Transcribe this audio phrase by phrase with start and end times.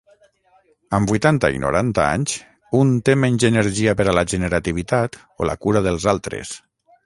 [0.99, 2.33] Amb vuitanta i noranta anys,
[2.81, 6.59] un té menys energia per a la generativitat o la cura dels altres.